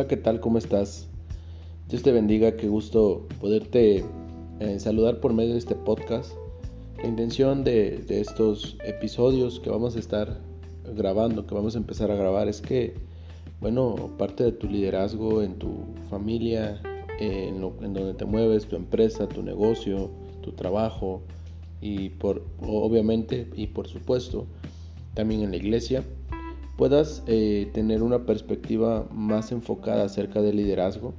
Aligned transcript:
Hola, 0.00 0.08
¿qué 0.08 0.16
tal? 0.16 0.40
¿Cómo 0.40 0.56
estás? 0.56 1.08
Dios 1.90 2.02
te 2.02 2.10
bendiga, 2.10 2.56
qué 2.56 2.68
gusto 2.68 3.28
poderte 3.38 4.02
eh, 4.58 4.80
saludar 4.80 5.20
por 5.20 5.34
medio 5.34 5.52
de 5.52 5.58
este 5.58 5.74
podcast. 5.74 6.32
La 7.02 7.06
intención 7.06 7.64
de, 7.64 8.02
estos 8.08 8.78
episodios 8.82 9.60
que 9.60 9.68
vamos 9.68 9.96
a 9.96 9.98
estar 9.98 10.40
grabando, 10.96 11.46
que 11.46 11.54
vamos 11.54 11.74
a 11.74 11.78
empezar 11.80 12.10
a 12.10 12.14
grabar, 12.14 12.48
es 12.48 12.62
que, 12.62 12.94
bueno, 13.60 14.10
parte 14.16 14.42
de 14.42 14.52
tu 14.52 14.68
liderazgo 14.68 15.42
en 15.42 15.56
tu 15.56 15.84
familia, 16.08 16.80
en, 17.18 17.62
en 17.62 17.92
donde 17.92 18.14
te 18.14 18.24
mueves, 18.24 18.64
tu 18.64 18.76
empresa, 18.76 19.28
tu 19.28 19.42
negocio, 19.42 20.08
tu 20.40 20.52
trabajo 20.52 21.20
y 21.82 22.08
por, 22.08 22.42
obviamente 22.62 23.50
y 23.54 23.66
por 23.66 23.86
supuesto, 23.86 24.46
también 25.12 25.42
en 25.42 25.50
la 25.50 25.58
iglesia, 25.58 26.02
puedas 26.80 27.22
eh, 27.26 27.68
tener 27.74 28.02
una 28.02 28.24
perspectiva 28.24 29.06
más 29.12 29.52
enfocada 29.52 30.02
acerca 30.04 30.40
del 30.40 30.56
liderazgo. 30.56 31.12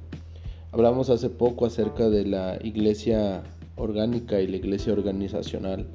Hablamos 0.72 1.08
hace 1.08 1.30
poco 1.30 1.66
acerca 1.66 2.10
de 2.10 2.26
la 2.26 2.58
iglesia 2.64 3.44
orgánica 3.76 4.40
y 4.40 4.48
la 4.48 4.56
iglesia 4.56 4.92
organizacional. 4.92 5.86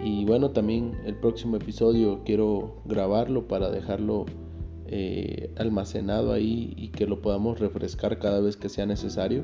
Y 0.00 0.24
bueno, 0.26 0.52
también 0.52 0.92
el 1.04 1.16
próximo 1.16 1.56
episodio 1.56 2.22
quiero 2.24 2.82
grabarlo 2.84 3.48
para 3.48 3.68
dejarlo 3.72 4.26
eh, 4.86 5.52
almacenado 5.56 6.32
ahí 6.32 6.72
y 6.76 6.90
que 6.90 7.08
lo 7.08 7.20
podamos 7.20 7.58
refrescar 7.58 8.20
cada 8.20 8.40
vez 8.40 8.56
que 8.56 8.68
sea 8.68 8.86
necesario. 8.86 9.42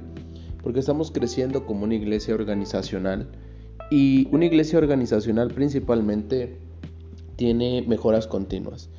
Porque 0.62 0.78
estamos 0.78 1.10
creciendo 1.10 1.66
como 1.66 1.82
una 1.82 1.96
iglesia 1.96 2.36
organizacional. 2.36 3.32
Y 3.90 4.28
una 4.30 4.44
iglesia 4.44 4.78
organizacional 4.78 5.48
principalmente 5.48 6.56
tiene 7.34 7.82
mejoras 7.82 8.28
continuas. 8.28 8.90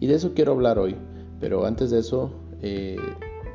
Y 0.00 0.06
de 0.06 0.14
eso 0.14 0.34
quiero 0.34 0.52
hablar 0.52 0.78
hoy. 0.78 0.96
Pero 1.40 1.66
antes 1.66 1.90
de 1.90 1.98
eso, 1.98 2.32
eh, 2.62 2.96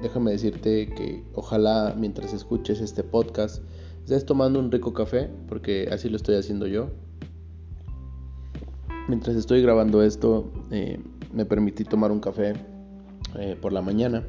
déjame 0.02 0.32
decirte 0.32 0.88
que 0.88 1.24
ojalá 1.34 1.96
mientras 1.98 2.34
escuches 2.34 2.82
este 2.82 3.04
podcast 3.04 3.64
estés 4.04 4.26
tomando 4.26 4.60
un 4.60 4.72
rico 4.72 4.94
café, 4.94 5.30
porque 5.48 5.88
así 5.92 6.10
lo 6.10 6.18
estoy 6.18 6.36
haciendo 6.36 6.68
yo. 6.68 6.90
Mientras 9.08 9.36
estoy 9.36 9.62
grabando 9.62 10.04
esto, 10.04 10.52
eh, 10.72 11.00
me 11.34 11.46
permití 11.46 11.84
tomar 11.84 12.12
un 12.12 12.20
café 12.20 12.54
eh, 13.40 13.58
por 13.60 13.74
la 13.74 13.82
mañana. 13.82 14.24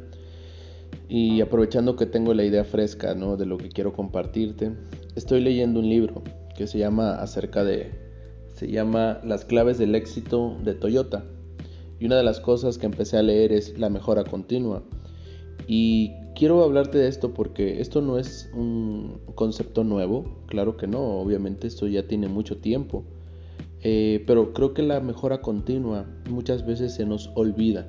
Y 1.09 1.41
aprovechando 1.41 1.97
que 1.97 2.07
tengo 2.07 2.33
la 2.35 2.45
idea 2.45 2.65
fresca 2.65 3.15
¿no? 3.15 3.37
de 3.37 3.47
lo 3.47 3.59
que 3.59 3.69
quiero 3.69 3.93
compartirte, 3.93 4.73
estoy 5.15 5.41
leyendo 5.41 5.81
un 5.81 5.89
libro 5.89 6.23
que 6.57 6.67
se 6.67 6.79
llama 6.79 7.15
acerca 7.17 7.65
de, 7.65 7.91
se 8.55 8.71
llama 8.71 9.21
Las 9.25 9.45
claves 9.45 9.79
del 9.79 9.95
éxito 9.95 10.57
de 10.63 10.75
Toyota. 10.75 11.25
Y 12.03 12.07
una 12.07 12.17
de 12.17 12.25
las 12.25 12.41
cosas 12.41 12.79
que 12.79 12.87
empecé 12.87 13.17
a 13.17 13.23
leer 13.23 13.53
es 13.53 13.79
la 13.79 13.89
mejora 13.89 14.25
continua. 14.25 14.83
Y 15.69 16.11
quiero 16.35 16.65
hablarte 16.65 16.99
de 16.99 17.07
esto 17.07 17.33
porque 17.33 17.81
esto 17.81 18.01
no 18.01 18.19
es 18.19 18.51
un 18.55 19.21
concepto 19.37 19.85
nuevo, 19.85 20.25
claro 20.49 20.77
que 20.77 20.89
no, 20.89 21.21
obviamente 21.21 21.69
esto 21.69 21.87
ya 21.87 22.09
tiene 22.09 22.27
mucho 22.27 22.57
tiempo. 22.57 23.05
Eh, 23.85 24.25
pero 24.27 24.53
creo 24.53 24.75
que 24.75 24.83
la 24.83 24.99
mejora 24.99 25.43
continua 25.43 26.05
muchas 26.29 26.67
veces 26.67 26.93
se 26.93 27.07
nos 27.07 27.31
olvida. 27.37 27.87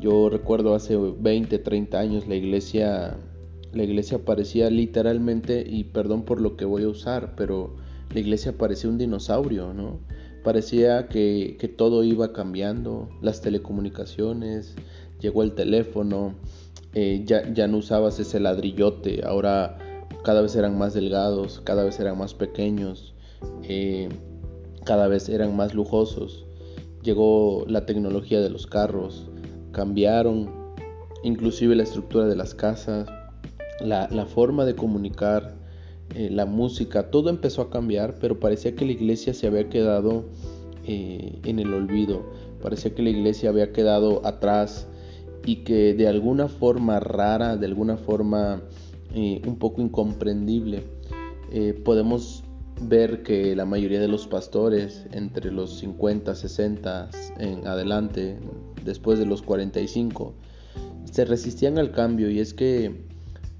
Yo 0.00 0.30
recuerdo 0.30 0.74
hace 0.74 0.96
20, 0.96 1.58
30 1.58 1.98
años 1.98 2.26
la 2.26 2.36
iglesia, 2.36 3.18
la 3.74 3.82
iglesia 3.82 4.24
parecía 4.24 4.70
literalmente, 4.70 5.62
y 5.68 5.84
perdón 5.84 6.22
por 6.22 6.40
lo 6.40 6.56
que 6.56 6.64
voy 6.64 6.84
a 6.84 6.88
usar, 6.88 7.34
pero 7.36 7.76
la 8.14 8.20
iglesia 8.20 8.56
parecía 8.56 8.88
un 8.88 8.96
dinosaurio, 8.96 9.74
¿no? 9.74 9.98
Parecía 10.42 11.08
que, 11.08 11.74
todo 11.76 12.02
iba 12.02 12.32
cambiando, 12.32 13.08
las 13.20 13.42
telecomunicaciones, 13.42 14.74
llegó 15.20 15.42
el 15.42 15.52
teléfono, 15.52 16.34
eh, 16.94 17.22
ya, 17.26 17.52
ya 17.52 17.68
no 17.68 17.78
usabas 17.78 18.18
ese 18.18 18.40
ladrillote, 18.40 19.22
ahora 19.24 19.76
cada 20.24 20.40
vez 20.42 20.56
eran 20.56 20.78
más 20.78 20.94
delgados, 20.94 21.60
cada 21.64 21.84
vez 21.84 22.00
eran 22.00 22.16
más 22.18 22.34
pequeños, 22.34 23.14
eh, 23.64 24.08
cada 24.84 25.08
vez 25.08 25.28
eran 25.28 25.56
más 25.56 25.74
lujosos. 25.74 26.46
Llegó 27.02 27.64
la 27.66 27.86
tecnología 27.86 28.40
de 28.40 28.50
los 28.50 28.66
carros, 28.66 29.30
cambiaron 29.72 30.50
inclusive 31.22 31.74
la 31.74 31.82
estructura 31.82 32.26
de 32.26 32.36
las 32.36 32.54
casas, 32.54 33.08
la, 33.80 34.08
la 34.10 34.26
forma 34.26 34.64
de 34.64 34.74
comunicar, 34.74 35.54
eh, 36.14 36.28
la 36.30 36.44
música, 36.46 37.10
todo 37.10 37.30
empezó 37.30 37.62
a 37.62 37.70
cambiar, 37.70 38.16
pero 38.20 38.40
parecía 38.40 38.74
que 38.74 38.84
la 38.84 38.92
iglesia 38.92 39.32
se 39.32 39.46
había 39.46 39.68
quedado 39.68 40.24
eh, 40.84 41.38
en 41.44 41.58
el 41.58 41.72
olvido, 41.72 42.24
parecía 42.62 42.94
que 42.94 43.02
la 43.02 43.10
iglesia 43.10 43.50
había 43.50 43.72
quedado 43.72 44.26
atrás 44.26 44.88
y 45.44 45.56
que 45.56 45.94
de 45.94 46.08
alguna 46.08 46.48
forma 46.48 46.98
rara, 46.98 47.56
de 47.56 47.66
alguna 47.66 47.96
forma 47.96 48.62
eh, 49.14 49.40
un 49.46 49.56
poco 49.56 49.82
incomprendible, 49.82 50.82
podemos 51.84 52.44
ver 52.80 53.24
que 53.24 53.56
la 53.56 53.64
mayoría 53.64 53.98
de 53.98 54.06
los 54.06 54.28
pastores 54.28 55.06
entre 55.10 55.50
los 55.50 55.78
50, 55.80 56.32
60 56.32 57.10
en 57.38 57.66
adelante, 57.66 58.38
después 58.84 59.18
de 59.18 59.26
los 59.26 59.42
45, 59.42 60.32
se 61.10 61.24
resistían 61.24 61.78
al 61.78 61.90
cambio. 61.90 62.30
Y 62.30 62.38
es 62.38 62.54
que 62.54 63.09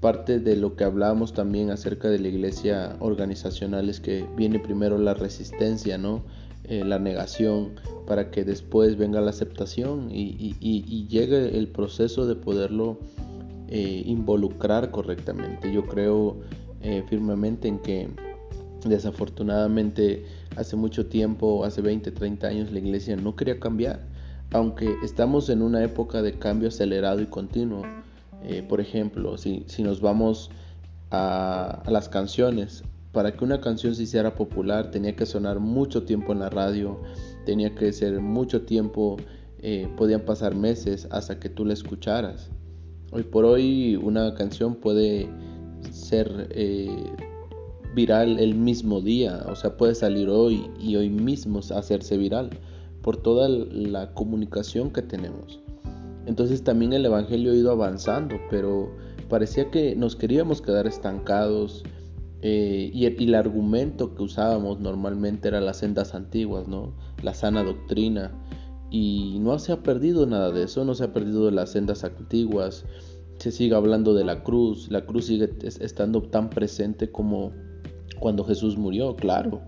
Parte 0.01 0.39
de 0.39 0.55
lo 0.55 0.75
que 0.75 0.83
hablábamos 0.83 1.31
también 1.31 1.69
acerca 1.69 2.09
de 2.09 2.17
la 2.17 2.27
iglesia 2.27 2.95
organizacional 2.99 3.87
es 3.87 3.99
que 3.99 4.25
viene 4.35 4.57
primero 4.57 4.97
la 4.97 5.13
resistencia, 5.13 5.99
¿no? 5.99 6.23
Eh, 6.63 6.83
la 6.83 6.97
negación, 6.97 7.73
para 8.07 8.31
que 8.31 8.43
después 8.43 8.97
venga 8.97 9.21
la 9.21 9.29
aceptación 9.29 10.09
y, 10.11 11.05
llegue 11.07 11.55
el 11.55 11.67
proceso 11.67 12.25
de 12.25 12.35
poderlo 12.35 12.97
eh, 13.67 14.01
involucrar 14.05 14.89
correctamente. 14.89 15.71
Yo 15.71 15.85
creo 15.85 16.37
eh, 16.81 17.03
firmemente 17.07 17.67
en 17.67 17.77
que 17.77 18.09
desafortunadamente 18.83 20.25
hace 20.55 20.75
mucho 20.75 21.05
tiempo, 21.05 21.63
hace 21.63 21.81
20, 21.81 22.11
30 22.11 22.47
años, 22.47 22.71
la 22.71 22.79
iglesia 22.79 23.15
no 23.17 23.35
quería 23.35 23.59
cambiar, 23.59 24.07
aunque 24.51 24.95
estamos 25.03 25.49
en 25.49 25.61
una 25.61 25.83
época 25.83 26.23
de 26.23 26.33
cambio 26.33 26.69
acelerado 26.69 27.21
y 27.21 27.27
continuo 27.27 27.83
eh, 28.43 28.63
por 28.67 28.81
ejemplo, 28.81 29.37
si, 29.37 29.65
nos 29.79 30.01
vamos 30.01 30.49
a, 31.11 31.83
las 31.87 32.09
canciones, 32.09 32.83
para 33.11 33.33
que 33.33 33.43
una 33.43 33.59
canción 33.59 33.93
se 33.93 34.03
hiciera 34.03 34.35
popular 34.35 34.89
tenía 34.89 35.15
que 35.15 35.25
sonar 35.25 35.59
mucho 35.59 36.03
tiempo 36.03 36.31
en 36.31 36.39
la 36.39 36.49
radio, 36.49 37.01
tenía 37.45 37.75
que 37.75 37.91
ser 37.91 38.19
mucho 38.21 38.61
tiempo, 38.61 39.17
eh, 39.59 39.89
podían 39.97 40.21
pasar 40.21 40.55
meses 40.55 41.07
hasta 41.11 41.39
que 41.39 41.49
tú 41.49 41.65
la 41.65 41.73
escucharas. 41.73 42.49
Hoy 43.11 43.23
por 43.23 43.43
hoy 43.43 43.97
una 43.97 44.33
canción 44.33 44.75
puede 44.75 45.29
ser 45.91 46.47
eh, 46.51 47.03
viral 47.93 48.39
el 48.39 48.55
mismo 48.55 49.01
día, 49.01 49.45
o 49.49 49.55
sea, 49.55 49.75
puede 49.75 49.95
salir 49.95 50.29
hoy 50.29 50.69
y 50.79 50.95
hoy 50.95 51.09
mismo 51.09 51.59
hacerse 51.75 52.17
viral 52.17 52.51
por 53.01 53.17
toda 53.17 53.49
la 53.49 54.13
comunicación 54.13 54.91
que 54.91 55.01
tenemos. 55.01 55.59
Entonces 56.25 56.63
también 56.63 56.93
el 56.93 57.05
Evangelio 57.05 57.51
ha 57.51 57.55
ido 57.55 57.71
avanzando, 57.71 58.35
pero 58.49 58.91
parecía 59.29 59.71
que 59.71 59.95
nos 59.95 60.15
queríamos 60.15 60.61
quedar 60.61 60.87
estancados 60.87 61.83
eh, 62.41 62.89
y, 62.93 63.05
el, 63.05 63.35
argumento 63.35 64.15
que 64.15 64.23
usábamos 64.23 64.79
normalmente 64.79 65.47
era 65.47 65.61
las 65.61 65.77
sendas 65.77 66.15
antiguas, 66.15 66.67
¿no? 66.67 66.93
La 67.21 67.33
sana 67.33 67.63
doctrina. 67.63 68.31
Y 68.89 69.37
no 69.39 69.57
se 69.59 69.71
ha 69.71 69.83
perdido 69.83 70.25
nada 70.25 70.51
de 70.51 70.63
eso, 70.63 70.83
no 70.83 70.95
se 70.95 71.05
ha 71.05 71.13
perdido 71.13 71.49
las 71.49 71.71
sendas 71.71 72.03
antiguas. 72.03 72.85
Se 73.37 73.51
sigue 73.51 73.75
hablando 73.75 74.13
de 74.13 74.25
la 74.25 74.43
cruz, 74.43 74.91
la 74.91 75.05
cruz 75.05 75.25
sigue 75.25 75.49
estando 75.63 76.21
tan 76.23 76.49
presente 76.49 77.11
como 77.11 77.53
cuando 78.19 78.43
Jesús 78.43 78.77
murió, 78.77 79.15
claro 79.15 79.61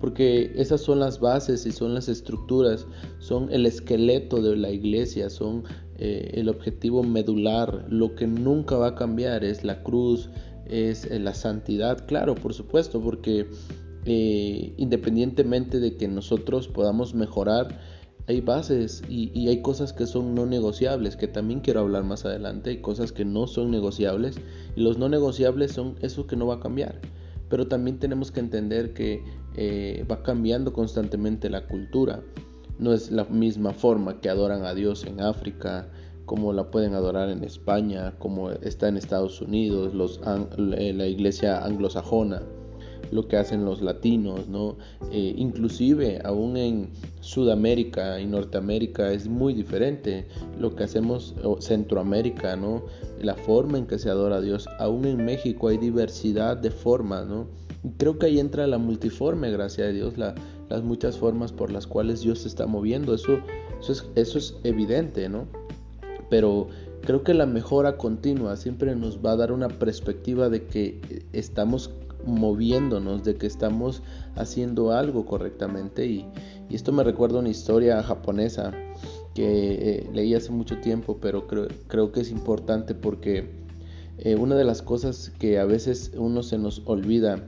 porque 0.00 0.52
esas 0.56 0.82
son 0.82 1.00
las 1.00 1.20
bases 1.20 1.64
y 1.66 1.72
son 1.72 1.94
las 1.94 2.08
estructuras, 2.08 2.86
son 3.18 3.50
el 3.52 3.66
esqueleto 3.66 4.42
de 4.42 4.56
la 4.56 4.70
iglesia, 4.70 5.30
son 5.30 5.64
eh, 5.98 6.32
el 6.34 6.48
objetivo 6.50 7.02
medular, 7.02 7.86
lo 7.88 8.14
que 8.14 8.26
nunca 8.26 8.76
va 8.76 8.88
a 8.88 8.94
cambiar 8.94 9.44
es 9.44 9.64
la 9.64 9.82
cruz, 9.82 10.28
es 10.66 11.06
eh, 11.06 11.18
la 11.18 11.32
santidad, 11.32 12.06
claro, 12.06 12.34
por 12.34 12.52
supuesto, 12.52 13.00
porque 13.00 13.46
eh, 14.04 14.74
independientemente 14.76 15.80
de 15.80 15.96
que 15.96 16.06
nosotros 16.06 16.68
podamos 16.68 17.14
mejorar, 17.14 17.80
hay 18.28 18.40
bases 18.40 19.02
y, 19.08 19.30
y, 19.38 19.48
hay 19.48 19.62
cosas 19.62 19.92
que 19.92 20.04
son 20.06 20.34
no 20.34 20.44
negociables, 20.44 21.16
que 21.16 21.28
también 21.28 21.60
quiero 21.60 21.80
hablar 21.80 22.04
más 22.04 22.26
adelante, 22.26 22.70
hay 22.70 22.80
cosas 22.80 23.12
que 23.12 23.24
no 23.24 23.46
son 23.46 23.70
negociables 23.70 24.36
y 24.74 24.80
los 24.80 24.98
no 24.98 25.08
negociables 25.08 25.72
son 25.72 25.94
eso 26.02 26.26
que 26.26 26.36
no 26.36 26.46
va 26.46 26.56
a 26.56 26.60
cambiar. 26.60 27.00
Pero 27.48 27.68
también 27.68 28.00
tenemos 28.00 28.32
que 28.32 28.40
entender 28.40 28.92
que 28.92 29.22
va 30.10 30.24
cambiando 30.24 30.72
constantemente 30.72 31.48
la 31.48 31.68
cultura 31.68 32.20
no 32.78 32.92
es 32.92 33.10
la 33.10 33.24
misma 33.24 33.72
forma 33.72 34.20
que 34.20 34.28
adoran 34.28 34.64
a 34.64 34.74
Dios 34.74 35.04
en 35.04 35.20
África, 35.20 35.88
como 36.26 36.52
la 36.52 36.70
pueden 36.70 36.94
adorar 36.94 37.30
en 37.30 37.44
España, 37.44 38.14
como 38.18 38.50
está 38.50 38.88
en 38.88 38.96
Estados 38.96 39.40
Unidos, 39.40 40.20
eh, 40.76 40.92
la 40.92 41.06
iglesia 41.06 41.64
anglosajona. 41.64 42.42
lo 43.12 43.28
que 43.28 43.36
hacen 43.36 43.64
los 43.64 43.82
latinos, 43.82 44.48
¿no? 44.48 44.78
Eh, 45.12 45.32
inclusive 45.36 46.20
aún 46.24 46.56
en 46.56 46.90
Sudamérica 47.20 48.20
y 48.20 48.26
Norteamérica 48.26 49.12
es 49.12 49.28
muy 49.28 49.54
diferente 49.54 50.26
lo 50.58 50.74
que 50.74 50.82
hacemos 50.82 51.36
Centroamérica, 51.60 52.56
¿no? 52.56 52.82
La 53.20 53.34
forma 53.34 53.78
en 53.78 53.86
que 53.86 54.00
se 54.00 54.10
adora 54.10 54.38
a 54.38 54.40
Dios. 54.40 54.68
Aún 54.80 55.04
en 55.04 55.24
México 55.24 55.68
hay 55.68 55.78
diversidad 55.78 56.56
de 56.56 56.72
formas, 56.72 57.28
¿no? 57.28 57.46
Creo 57.96 58.18
que 58.18 58.26
ahí 58.26 58.40
entra 58.40 58.66
la 58.66 58.78
multiforme, 58.78 59.52
gracias 59.52 59.86
a 59.86 59.92
Dios, 59.92 60.18
la, 60.18 60.34
las 60.68 60.82
muchas 60.82 61.18
formas 61.18 61.52
por 61.52 61.70
las 61.70 61.86
cuales 61.86 62.22
Dios 62.22 62.40
se 62.40 62.48
está 62.48 62.66
moviendo. 62.66 63.14
Eso, 63.14 63.38
eso, 64.14 64.38
es, 64.38 64.56
evidente, 64.64 65.28
¿no? 65.28 65.46
Pero 66.28 66.68
creo 67.02 67.22
que 67.22 67.34
la 67.34 67.46
mejora 67.46 67.96
continua 67.96 68.56
siempre 68.56 68.96
nos 68.96 69.24
va 69.24 69.32
a 69.32 69.36
dar 69.36 69.52
una 69.52 69.68
perspectiva 69.68 70.48
de 70.48 70.66
que 70.66 71.24
estamos 71.32 71.90
moviéndonos, 72.24 73.22
de 73.22 73.36
que 73.36 73.46
estamos 73.46 74.02
haciendo 74.34 74.90
algo 74.92 75.24
correctamente. 75.26 76.06
Y, 76.06 76.26
esto 76.68 76.90
me 76.90 77.04
recuerda 77.04 77.38
una 77.38 77.48
historia 77.48 78.02
japonesa 78.02 78.72
que 79.34 80.00
eh, 80.00 80.10
leí 80.12 80.34
hace 80.34 80.50
mucho 80.50 80.78
tiempo, 80.80 81.18
pero 81.20 81.46
creo, 81.46 81.68
creo 81.86 82.10
que 82.10 82.22
es 82.22 82.32
importante 82.32 82.92
porque 82.92 83.66
eh, 84.18 84.34
una 84.34 84.56
de 84.56 84.64
las 84.64 84.82
cosas 84.82 85.30
que 85.38 85.60
a 85.60 85.64
veces 85.64 86.10
uno 86.16 86.42
se 86.42 86.58
nos 86.58 86.82
olvida 86.86 87.38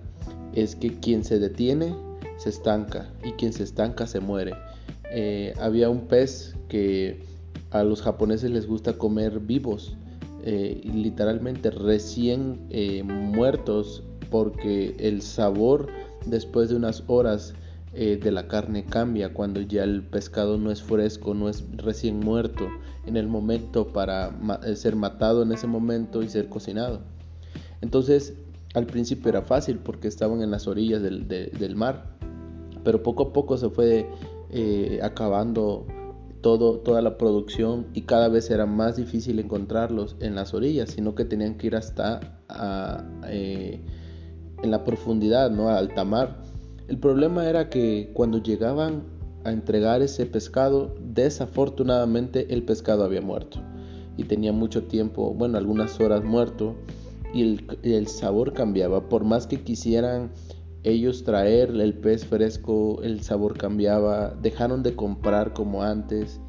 es 0.54 0.76
que 0.76 1.00
quien 1.00 1.24
se 1.24 1.40
detiene 1.40 1.96
se 2.36 2.50
estanca 2.50 3.08
y 3.24 3.32
quien 3.32 3.52
se 3.52 3.64
estanca 3.64 4.06
se 4.06 4.20
muere. 4.20 4.54
Eh, 5.10 5.54
había 5.58 5.88
un 5.88 6.06
pez 6.06 6.54
que 6.68 7.22
a 7.70 7.82
los 7.82 8.02
japoneses 8.02 8.50
les 8.50 8.66
gusta 8.66 8.94
comer 8.94 9.40
vivos, 9.40 9.96
literalmente 10.44 11.70
recién 11.70 12.68
muertos 13.04 14.02
porque 14.30 14.96
el 14.98 15.20
sabor 15.20 15.88
después 16.26 16.70
de 16.70 16.76
unas 16.76 17.02
horas 17.06 17.54
eh, 17.94 18.18
de 18.22 18.30
la 18.30 18.46
carne 18.48 18.84
cambia 18.84 19.32
cuando 19.32 19.62
ya 19.62 19.82
el 19.82 20.02
pescado 20.02 20.58
no 20.58 20.70
es 20.70 20.82
fresco, 20.82 21.34
no 21.34 21.48
es 21.48 21.64
recién 21.76 22.20
muerto 22.20 22.68
en 23.06 23.16
el 23.16 23.28
momento 23.28 23.88
para 23.88 24.30
eh, 24.62 24.76
ser 24.76 24.94
matado 24.94 25.42
en 25.42 25.52
ese 25.52 25.66
momento 25.66 26.22
y 26.22 26.28
ser 26.28 26.48
cocinado. 26.48 27.00
Entonces 27.80 28.34
al 28.78 28.86
principio 28.86 29.28
era 29.28 29.42
fácil 29.42 29.78
porque 29.78 30.08
estaban 30.08 30.42
en 30.42 30.50
las 30.50 30.66
orillas 30.66 31.02
del, 31.02 31.76
mar, 31.76 32.16
pero 32.84 33.02
poco 33.02 33.24
a 33.24 33.32
poco 33.32 33.56
se 33.56 33.68
fue 33.68 34.08
eh, 34.50 35.00
acabando 35.02 35.86
todo, 36.40 36.78
toda 36.78 37.02
la 37.02 37.18
producción 37.18 37.86
y 37.92 38.02
cada 38.02 38.28
vez 38.28 38.50
era 38.50 38.66
más 38.66 38.96
difícil 38.96 39.38
encontrarlos 39.40 40.16
en 40.20 40.34
las 40.34 40.54
orillas, 40.54 40.90
sino 40.90 41.14
que 41.14 41.24
tenían 41.24 41.56
que 41.56 41.68
ir 41.68 41.76
hasta 41.76 42.40
a, 42.48 43.04
en 43.30 44.70
la 44.70 44.84
profundidad, 44.84 45.50
¿no? 45.50 45.68
A 45.68 45.78
alta 45.78 46.04
mar. 46.04 46.42
El 46.88 46.98
problema 46.98 47.48
era 47.48 47.68
que 47.68 48.10
cuando 48.14 48.42
llegaban 48.42 49.02
a 49.44 49.52
entregar 49.52 50.02
ese 50.02 50.26
pescado, 50.26 50.94
desafortunadamente 51.00 52.52
el 52.54 52.62
pescado 52.62 53.04
había 53.04 53.20
muerto 53.20 53.58
y 54.16 54.24
tenía 54.24 54.52
mucho 54.52 54.84
tiempo, 54.84 55.32
bueno, 55.34 55.58
algunas 55.58 55.98
horas 56.00 56.24
muerto 56.24 56.74
y 57.32 57.42
el, 57.42 57.78
el 57.82 58.06
sabor 58.06 58.52
cambiaba. 58.52 59.08
Por 59.08 59.24
más 59.24 59.46
que 59.46 59.60
quisieran 59.62 60.30
ellos 60.84 61.24
traer 61.24 61.70
el 61.70 61.94
pez 61.94 62.24
fresco, 62.24 63.00
el 63.02 63.22
sabor 63.22 63.56
cambiaba, 63.56 64.34
dejaron 64.42 64.82
de 64.82 64.94
comprar 64.94 65.52
como 65.52 65.82
antes 65.82 66.40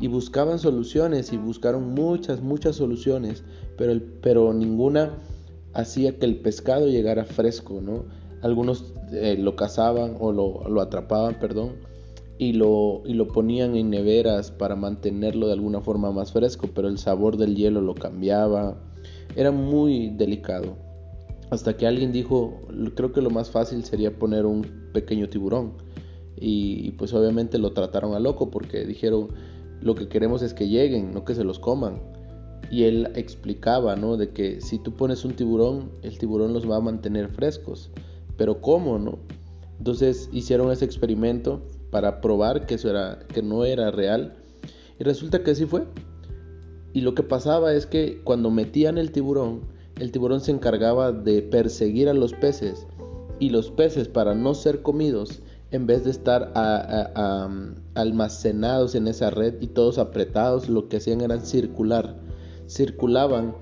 y 0.00 0.08
buscaban 0.08 0.58
soluciones 0.58 1.32
y 1.32 1.36
buscaron 1.36 1.94
muchas, 1.94 2.42
muchas 2.42 2.76
soluciones, 2.76 3.44
pero, 3.78 4.00
pero 4.20 4.52
ninguna 4.52 5.18
hacía 5.72 6.18
que 6.18 6.26
el 6.26 6.40
pescado 6.40 6.86
llegara 6.88 7.24
fresco, 7.24 7.80
¿no? 7.80 8.04
Algunos 8.42 8.92
eh, 9.12 9.36
lo 9.38 9.56
cazaban 9.56 10.16
o 10.20 10.32
lo, 10.32 10.80
atrapaban, 10.80 11.38
perdón, 11.38 11.76
y 12.38 12.52
lo, 12.52 13.02
y 13.06 13.14
lo 13.14 13.28
ponían 13.28 13.76
en 13.76 13.90
neveras 13.90 14.50
para 14.50 14.76
mantenerlo 14.76 15.46
de 15.46 15.54
alguna 15.54 15.80
forma 15.80 16.12
más 16.12 16.32
fresco, 16.32 16.68
pero 16.74 16.88
el 16.88 16.98
sabor 16.98 17.36
del 17.36 17.56
hielo 17.56 17.80
lo 17.80 17.94
cambiaba. 17.94 18.76
Era 19.36 19.52
muy 19.52 20.10
delicado. 20.10 20.76
Hasta 21.50 21.76
que 21.76 21.86
alguien 21.86 22.10
dijo, 22.10 22.60
creo 22.96 23.12
que 23.12 23.20
lo 23.20 23.30
más 23.30 23.50
fácil 23.50 23.84
sería 23.84 24.18
poner 24.18 24.46
un 24.46 24.90
pequeño 24.92 25.28
tiburón. 25.28 25.74
Y, 26.38 26.90
pues 26.92 27.14
obviamente 27.14 27.58
lo 27.58 27.72
trataron 27.72 28.14
a 28.14 28.18
loco 28.18 28.50
porque 28.50 28.84
dijeron, 28.84 29.28
lo 29.80 29.94
que 29.94 30.08
queremos 30.08 30.42
es 30.42 30.52
que 30.52 30.68
lleguen, 30.68 31.12
no 31.12 31.24
que 31.24 31.34
se 31.34 31.44
los 31.44 31.58
coman 31.58 32.00
y 32.70 32.84
él 32.84 33.08
explicaba, 33.14 33.96
¿no? 33.96 34.16
De 34.16 34.30
que 34.30 34.60
si 34.60 34.78
tú 34.78 34.92
pones 34.94 35.24
un 35.24 35.34
tiburón, 35.34 35.90
el 36.02 36.18
tiburón 36.18 36.52
los 36.52 36.68
va 36.68 36.76
a 36.76 36.80
mantener 36.80 37.28
frescos. 37.28 37.90
Pero 38.36 38.60
¿cómo, 38.60 38.98
no? 38.98 39.18
Entonces 39.78 40.28
hicieron 40.32 40.70
ese 40.70 40.84
experimento 40.84 41.62
para 41.90 42.20
probar 42.20 42.66
que 42.66 42.74
eso 42.74 42.90
era, 42.90 43.20
que 43.32 43.42
no 43.42 43.64
era 43.64 43.90
real. 43.90 44.34
Y 44.98 45.04
resulta 45.04 45.42
que 45.42 45.54
sí 45.54 45.66
fue. 45.66 45.84
Y 46.96 47.02
lo 47.02 47.14
que 47.14 47.22
pasaba 47.22 47.74
es 47.74 47.84
que 47.84 48.22
cuando 48.24 48.50
metían 48.50 48.96
el 48.96 49.12
tiburón, 49.12 49.60
el 50.00 50.10
tiburón 50.12 50.40
se 50.40 50.50
encargaba 50.50 51.12
de 51.12 51.42
perseguir 51.42 52.08
a 52.08 52.14
los 52.14 52.32
peces. 52.32 52.86
Y 53.38 53.50
los 53.50 53.70
peces, 53.70 54.08
para 54.08 54.34
no 54.34 54.54
ser 54.54 54.80
comidos, 54.80 55.42
en 55.72 55.86
vez 55.86 56.04
de 56.04 56.10
estar 56.10 56.54
almacenados 57.94 58.94
en 58.94 59.08
esa 59.08 59.28
red 59.28 59.60
y 59.60 59.66
todos 59.66 59.98
apretados, 59.98 60.70
lo 60.70 60.88
que 60.88 60.96
hacían 60.96 61.20
era 61.20 61.38
circular 61.40 62.16
circulaban 62.66 63.54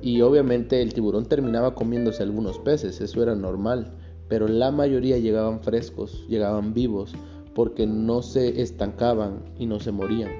y 0.00 0.22
obviamente 0.22 0.80
el 0.80 0.94
tiburón 0.94 1.26
terminaba 1.26 1.74
comiéndose 1.74 2.22
algunos 2.22 2.58
peces, 2.60 3.02
eso 3.02 3.22
era 3.22 3.34
normal, 3.34 3.92
pero 4.26 4.48
la 4.48 4.70
mayoría 4.70 5.18
llegaban 5.18 5.60
frescos, 5.60 6.24
llegaban 6.30 6.72
vivos, 6.72 7.12
porque 7.54 7.86
no 7.86 8.22
se 8.22 8.62
estancaban 8.62 9.42
y 9.58 9.66
no 9.66 9.80
se 9.80 9.92
morían. 9.92 10.30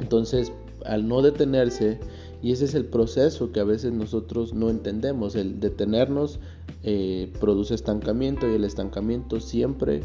Entonces, 0.00 0.50
al 0.84 1.08
no 1.08 1.22
detenerse, 1.22 1.98
y 2.42 2.52
ese 2.52 2.66
es 2.66 2.74
el 2.74 2.84
proceso 2.84 3.50
que 3.50 3.60
a 3.60 3.64
veces 3.64 3.92
nosotros 3.92 4.54
no 4.54 4.70
entendemos, 4.70 5.34
el 5.34 5.58
detenernos 5.58 6.38
eh, 6.84 7.32
produce 7.40 7.74
estancamiento 7.74 8.48
y 8.48 8.54
el 8.54 8.64
estancamiento 8.64 9.40
siempre 9.40 10.02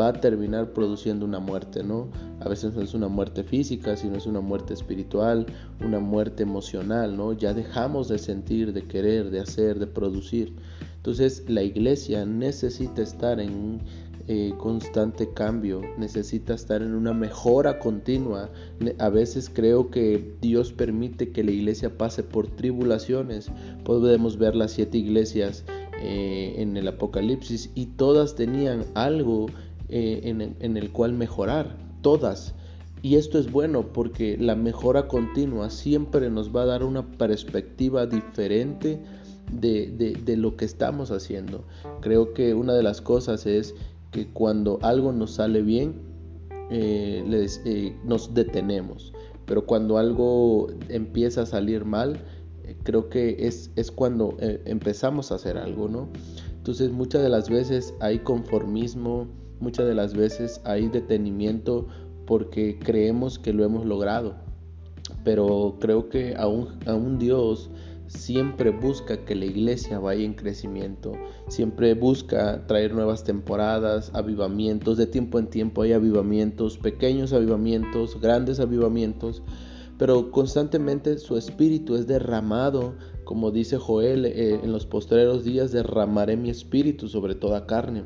va 0.00 0.08
a 0.08 0.12
terminar 0.14 0.72
produciendo 0.72 1.26
una 1.26 1.40
muerte, 1.40 1.82
¿no? 1.82 2.08
A 2.40 2.48
veces 2.48 2.74
no 2.74 2.80
es 2.80 2.94
una 2.94 3.08
muerte 3.08 3.44
física, 3.44 3.96
sino 3.96 4.16
es 4.16 4.26
una 4.26 4.40
muerte 4.40 4.72
espiritual, 4.72 5.46
una 5.84 6.00
muerte 6.00 6.42
emocional, 6.42 7.16
¿no? 7.16 7.34
Ya 7.34 7.52
dejamos 7.52 8.08
de 8.08 8.18
sentir, 8.18 8.72
de 8.72 8.84
querer, 8.86 9.30
de 9.30 9.40
hacer, 9.40 9.78
de 9.78 9.86
producir. 9.86 10.54
Entonces 10.96 11.44
la 11.48 11.62
iglesia 11.62 12.24
necesita 12.24 13.02
estar 13.02 13.38
en 13.38 13.82
eh, 14.26 14.54
constante 14.56 15.28
cambio, 15.34 15.82
necesita 15.98 16.54
estar 16.54 16.80
en 16.80 16.94
una 16.94 17.12
mejora 17.12 17.78
continua. 17.78 18.50
A 18.98 19.08
veces 19.10 19.50
creo 19.52 19.90
que 19.90 20.34
Dios 20.40 20.72
permite 20.72 21.30
que 21.30 21.44
la 21.44 21.50
iglesia 21.50 21.98
pase 21.98 22.22
por 22.22 22.46
tribulaciones. 22.48 23.50
Podemos 23.84 24.38
ver 24.38 24.56
las 24.56 24.72
siete 24.72 24.98
iglesias 24.98 25.64
eh, 26.00 26.54
en 26.58 26.76
el 26.76 26.88
Apocalipsis 26.88 27.70
y 27.74 27.86
todas 27.86 28.34
tenían 28.34 28.84
algo 28.94 29.46
eh, 29.88 30.22
en, 30.58 30.76
el 30.76 30.90
cual 30.90 31.12
mejorar, 31.12 31.76
todas. 32.02 32.54
Y 33.02 33.16
esto 33.16 33.38
es 33.38 33.52
bueno 33.52 33.92
porque 33.92 34.36
la 34.38 34.56
mejora 34.56 35.06
continua 35.06 35.68
siempre 35.68 36.30
nos 36.30 36.54
va 36.54 36.62
a 36.62 36.66
dar 36.66 36.82
una 36.82 37.06
perspectiva 37.18 38.06
diferente 38.06 39.00
de, 39.52 40.36
lo 40.36 40.56
que 40.56 40.64
estamos 40.64 41.10
haciendo. 41.10 41.64
Creo 42.00 42.32
que 42.32 42.54
una 42.54 42.72
de 42.72 42.82
las 42.82 43.00
cosas 43.00 43.46
es 43.46 43.74
que 44.14 44.28
cuando 44.28 44.78
algo 44.82 45.12
nos 45.12 45.32
sale 45.32 45.60
bien, 45.60 46.00
eh, 46.70 47.46
eh, 47.66 47.96
nos 48.04 48.32
detenemos. 48.32 49.12
Pero 49.44 49.66
cuando 49.66 49.98
algo 49.98 50.68
empieza 50.88 51.42
a 51.42 51.46
salir 51.46 51.84
mal, 51.84 52.16
creo 52.84 53.10
que 53.10 53.46
es, 53.46 53.70
es 53.76 53.90
cuando 53.90 54.38
empezamos 54.40 55.32
a 55.32 55.34
hacer 55.34 55.58
algo, 55.58 55.88
¿no? 55.88 56.08
Entonces 56.56 56.90
muchas 56.90 57.22
de 57.22 57.28
las 57.28 57.50
veces 57.50 57.92
hay 58.00 58.20
conformismo, 58.20 59.26
Muchas 59.60 59.86
de 59.86 59.94
las 59.94 60.14
veces 60.14 60.60
hay 60.64 60.88
detenimiento 60.88 61.86
porque 62.26 62.78
creemos 62.78 63.38
que 63.38 63.52
lo 63.52 63.64
hemos 63.64 63.86
logrado. 63.86 64.34
Pero 65.24 65.76
creo 65.80 66.08
que 66.08 66.34
aún, 66.36 66.78
aún 66.86 67.18
Dios 67.18 67.70
siempre 68.16 68.70
busca 68.70 69.24
que 69.24 69.34
la 69.34 69.44
iglesia 69.44 69.98
vaya 69.98 70.24
en 70.24 70.34
crecimiento, 70.34 71.12
siempre 71.48 71.94
busca 71.94 72.66
traer 72.66 72.94
nuevas 72.94 73.24
temporadas, 73.24 74.10
avivamientos, 74.14 74.96
de 74.96 75.06
tiempo 75.06 75.38
en 75.38 75.48
tiempo 75.48 75.82
hay 75.82 75.92
avivamientos, 75.92 76.78
pequeños 76.78 77.32
avivamientos, 77.32 78.20
grandes 78.20 78.60
avivamientos, 78.60 79.42
pero 79.98 80.30
constantemente 80.30 81.18
su 81.18 81.36
espíritu 81.36 81.96
es 81.96 82.06
derramado, 82.06 82.94
como 83.24 83.50
dice 83.50 83.76
Joel, 83.76 84.26
eh, 84.26 84.60
en 84.62 84.72
los 84.72 84.86
postreros 84.86 85.44
días 85.44 85.72
derramaré 85.72 86.36
mi 86.36 86.50
espíritu 86.50 87.08
sobre 87.08 87.34
toda 87.34 87.66
carne 87.66 88.04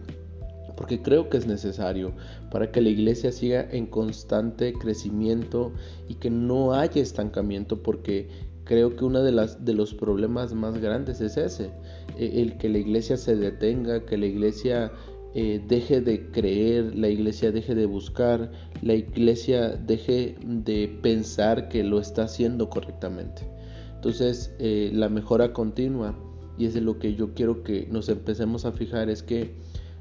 porque 0.78 1.02
creo 1.02 1.28
que 1.28 1.36
es 1.36 1.46
necesario 1.48 2.12
para 2.52 2.70
que 2.70 2.80
la 2.80 2.88
iglesia 2.88 3.32
siga 3.32 3.68
en 3.72 3.86
constante 3.86 4.72
crecimiento 4.74 5.72
y 6.06 6.14
que 6.14 6.30
no 6.30 6.72
haya 6.72 7.02
estancamiento, 7.02 7.82
porque 7.82 8.28
creo 8.68 8.94
que 8.94 9.04
uno 9.06 9.22
de, 9.22 9.32
las, 9.32 9.64
de 9.64 9.72
los 9.72 9.94
problemas 9.94 10.52
más 10.52 10.76
grandes 10.78 11.22
es 11.22 11.38
ese, 11.38 11.70
e, 12.18 12.42
el 12.42 12.58
que 12.58 12.68
la 12.68 12.76
iglesia 12.76 13.16
se 13.16 13.34
detenga, 13.34 14.04
que 14.04 14.18
la 14.18 14.26
iglesia 14.26 14.92
eh, 15.34 15.64
deje 15.66 16.02
de 16.02 16.30
creer, 16.30 16.94
la 16.94 17.08
iglesia 17.08 17.50
deje 17.50 17.74
de 17.74 17.86
buscar, 17.86 18.52
la 18.82 18.94
iglesia 18.94 19.70
deje 19.70 20.36
de 20.44 20.98
pensar 21.00 21.70
que 21.70 21.82
lo 21.82 21.98
está 21.98 22.24
haciendo 22.24 22.68
correctamente. 22.68 23.50
Entonces, 23.94 24.54
eh, 24.58 24.90
la 24.92 25.08
mejora 25.08 25.54
continua, 25.54 26.14
y 26.58 26.66
es 26.66 26.74
de 26.74 26.82
lo 26.82 26.98
que 26.98 27.14
yo 27.14 27.32
quiero 27.32 27.62
que 27.62 27.88
nos 27.90 28.10
empecemos 28.10 28.66
a 28.66 28.72
fijar, 28.72 29.08
es 29.08 29.22
que 29.22 29.54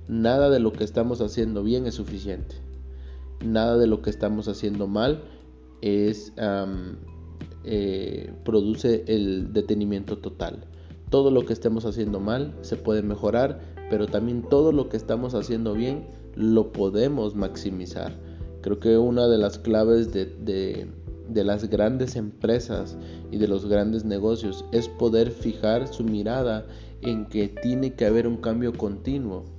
nada 0.09 0.49
de 0.49 0.59
lo 0.59 0.73
que 0.73 0.83
estamos 0.83 1.21
haciendo 1.21 1.63
bien 1.63 1.87
es 1.87 1.95
suficiente. 1.95 2.55
Nada 3.45 3.77
de 3.77 3.87
lo 3.87 4.01
que 4.01 4.09
estamos 4.09 4.49
haciendo 4.49 4.87
mal 4.87 5.23
es 5.81 6.33
eh, 7.69 8.31
produce 8.45 9.03
el 9.07 9.51
detenimiento 9.51 10.17
total. 10.17 10.63
Todo 11.09 11.31
lo 11.31 11.45
que 11.45 11.53
estemos 11.53 11.85
haciendo 11.85 12.19
mal 12.19 12.55
se 12.61 12.77
puede 12.77 13.01
mejorar, 13.01 13.59
pero 13.89 14.07
también 14.07 14.41
todo 14.41 14.71
lo 14.71 14.87
que 14.87 14.97
estamos 14.97 15.35
haciendo 15.35 15.73
bien 15.73 16.07
lo 16.35 16.71
podemos 16.71 17.35
maximizar. 17.35 18.13
Creo 18.61 18.79
que 18.79 18.97
una 18.97 19.27
de 19.27 19.37
las 19.37 19.57
claves 19.57 20.13
de, 20.13 20.25
de 21.29 21.43
las 21.43 21.69
grandes 21.69 22.15
empresas 22.15 22.97
y 23.31 23.37
de 23.37 23.47
los 23.47 23.65
grandes 23.65 24.05
negocios 24.05 24.65
es 24.71 24.87
poder 24.87 25.31
fijar 25.31 25.87
su 25.87 26.03
mirada 26.03 26.65
en 27.01 27.25
que 27.25 27.47
tiene 27.47 27.93
que 27.93 28.05
haber 28.05 28.27
un 28.27 28.37
cambio 28.37 28.73
continuo. 28.73 29.56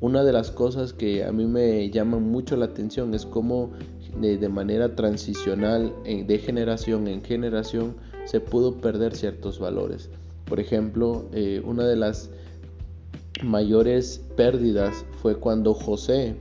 Una 0.00 0.24
de 0.24 0.32
las 0.32 0.50
cosas 0.50 0.94
que 0.94 1.24
a 1.24 1.32
mí 1.32 1.44
me 1.44 1.90
llama 1.90 2.18
mucho 2.18 2.56
la 2.56 2.64
atención 2.64 3.12
es 3.12 3.26
cómo 3.26 3.70
de, 4.18 4.48
manera 4.48 4.96
transicional 4.96 5.92
de 6.04 6.38
generación 6.38 7.06
en 7.06 7.22
generación 7.22 7.94
se 8.24 8.40
pudo 8.40 8.78
perder 8.78 9.14
ciertos 9.14 9.58
valores. 9.58 10.08
Por 10.46 10.58
ejemplo, 10.58 11.26
eh, 11.32 11.62
una 11.64 11.86
de 11.86 11.96
las 11.96 12.30
mayores 13.42 14.24
pérdidas 14.36 15.04
fue 15.22 15.36
cuando 15.36 15.74
José, 15.74 16.34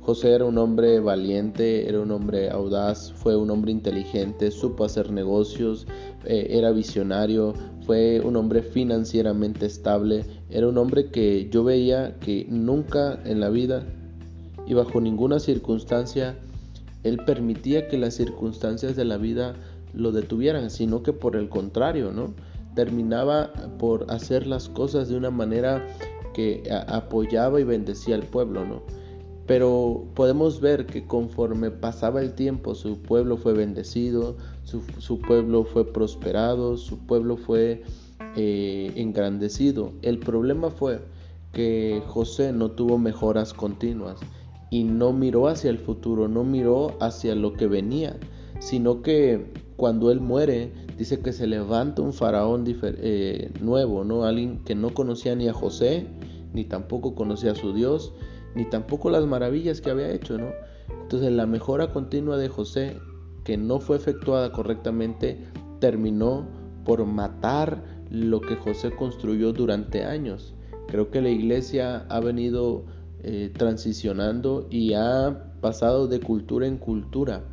José 0.00 0.32
era 0.32 0.44
un 0.44 0.56
hombre 0.58 1.00
valiente, 1.00 1.88
era 1.88 2.00
un 2.00 2.10
hombre 2.10 2.50
audaz, 2.50 3.12
fue 3.12 3.36
un 3.36 3.50
hombre 3.50 3.72
inteligente, 3.72 4.50
supo 4.50 4.84
hacer 4.84 5.10
negocios, 5.10 5.86
eh, 6.24 6.46
era 6.50 6.70
visionario, 6.70 7.52
fue 7.88 8.20
un 8.20 8.36
hombre 8.36 8.60
financieramente 8.60 9.64
estable, 9.64 10.26
era 10.50 10.68
un 10.68 10.76
hombre 10.76 11.06
que 11.06 11.48
yo 11.50 11.64
veía 11.64 12.18
que 12.20 12.44
nunca 12.50 13.18
en 13.24 13.40
la 13.40 13.48
vida 13.48 13.82
y 14.66 14.74
bajo 14.74 15.00
ninguna 15.00 15.40
circunstancia 15.40 16.36
él 17.02 17.16
permitía 17.24 17.88
que 17.88 17.96
las 17.96 18.12
circunstancias 18.12 18.94
de 18.94 19.06
la 19.06 19.16
vida 19.16 19.54
lo 19.94 20.12
detuvieran, 20.12 20.68
sino 20.68 21.02
que 21.02 21.14
por 21.14 21.34
el 21.34 21.48
contrario, 21.48 22.12
¿no? 22.12 22.34
Terminaba 22.74 23.54
por 23.78 24.04
hacer 24.10 24.46
las 24.46 24.68
cosas 24.68 25.08
de 25.08 25.16
una 25.16 25.30
manera 25.30 25.86
que 26.34 26.64
apoyaba 26.88 27.58
y 27.58 27.64
bendecía 27.64 28.16
al 28.16 28.24
pueblo, 28.24 28.66
¿no? 28.66 28.82
Pero 29.48 30.04
podemos 30.14 30.60
ver 30.60 30.84
que 30.84 31.06
conforme 31.06 31.70
pasaba 31.70 32.20
el 32.20 32.34
tiempo, 32.34 32.74
su 32.74 32.98
pueblo 32.98 33.38
fue 33.38 33.54
bendecido, 33.54 34.36
su, 34.62 35.20
pueblo 35.20 35.64
fue 35.64 35.90
prosperado, 35.90 36.76
su 36.76 36.98
pueblo 36.98 37.38
fue 37.38 37.82
eh, 38.36 38.92
engrandecido. 38.96 39.94
El 40.02 40.18
problema 40.18 40.68
fue 40.70 41.00
que 41.54 42.02
José 42.08 42.52
no 42.52 42.72
tuvo 42.72 42.98
mejoras 42.98 43.54
continuas 43.54 44.20
y 44.68 44.84
no 44.84 45.14
miró 45.14 45.48
hacia 45.48 45.70
el 45.70 45.78
futuro, 45.78 46.28
no 46.28 46.44
miró 46.44 46.98
hacia 47.00 47.34
lo 47.34 47.54
que 47.54 47.68
venía, 47.68 48.18
sino 48.58 49.00
que 49.00 49.46
cuando 49.76 50.10
él 50.10 50.20
muere, 50.20 50.72
dice 50.98 51.20
que 51.20 51.32
se 51.32 51.46
levanta 51.46 52.02
un 52.02 52.12
faraón 52.12 52.64
eh, 52.66 53.50
nuevo, 53.62 54.04
¿no? 54.04 54.24
Alguien 54.24 54.58
que 54.66 54.74
no 54.74 54.92
conocía 54.92 55.34
ni 55.34 55.48
a 55.48 55.54
José, 55.54 56.06
ni 56.52 56.64
tampoco 56.64 57.14
conocía 57.14 57.52
a 57.52 57.54
su 57.54 57.72
Dios, 57.72 58.12
ni 58.58 58.64
tampoco 58.64 59.08
las 59.08 59.24
maravillas 59.24 59.80
que 59.80 59.90
había 59.90 60.10
hecho, 60.10 60.36
¿no? 60.36 60.50
Entonces 61.02 61.30
la 61.30 61.46
mejora 61.46 61.92
continua 61.92 62.36
de 62.38 62.48
José, 62.48 62.98
que 63.44 63.56
no 63.56 63.78
fue 63.78 63.96
efectuada 63.96 64.50
correctamente, 64.50 65.38
terminó 65.78 66.48
por 66.84 67.06
matar 67.06 67.84
lo 68.10 68.40
que 68.40 68.56
José 68.56 68.90
construyó 68.90 69.52
durante 69.52 70.04
años. 70.04 70.56
Creo 70.88 71.08
que 71.08 71.22
la 71.22 71.28
iglesia 71.28 72.04
ha 72.08 72.18
venido 72.18 72.84
eh, 73.22 73.52
transicionando 73.56 74.66
y 74.70 74.94
ha 74.94 75.52
pasado 75.60 76.08
de 76.08 76.18
cultura 76.18 76.66
en 76.66 76.78
cultura. 76.78 77.44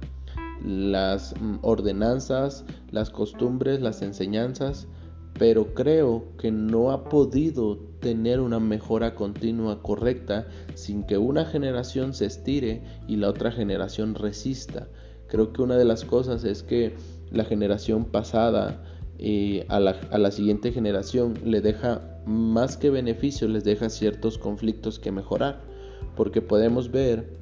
Las 0.63 1.39
mm, 1.39 1.57
ordenanzas, 1.61 2.65
las 2.89 3.11
costumbres, 3.11 3.79
las 3.79 4.01
enseñanzas, 4.01 4.87
pero 5.37 5.73
creo 5.73 6.23
que 6.37 6.51
no 6.51 6.91
ha 6.91 7.09
podido 7.09 7.77
tener 7.99 8.39
una 8.39 8.59
mejora 8.59 9.15
continua 9.15 9.81
correcta 9.81 10.47
sin 10.75 11.03
que 11.03 11.17
una 11.17 11.45
generación 11.45 12.13
se 12.13 12.25
estire 12.25 12.83
y 13.07 13.17
la 13.17 13.29
otra 13.29 13.51
generación 13.51 14.15
resista. 14.15 14.87
Creo 15.27 15.51
que 15.51 15.61
una 15.61 15.75
de 15.75 15.85
las 15.85 16.05
cosas 16.05 16.43
es 16.43 16.63
que 16.63 16.95
la 17.31 17.43
generación 17.43 18.05
pasada 18.05 18.81
eh, 19.17 19.65
a, 19.69 19.79
la, 19.79 19.99
a 20.11 20.17
la 20.17 20.31
siguiente 20.31 20.71
generación 20.71 21.33
le 21.43 21.61
deja 21.61 22.01
más 22.25 22.77
que 22.77 22.89
beneficios 22.89 23.49
les 23.49 23.63
deja 23.63 23.89
ciertos 23.89 24.37
conflictos 24.37 24.99
que 24.99 25.11
mejorar, 25.11 25.61
porque 26.15 26.41
podemos 26.41 26.91
ver 26.91 27.37